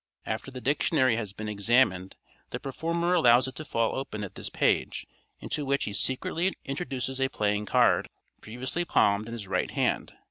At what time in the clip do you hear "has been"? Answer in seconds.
1.17-1.47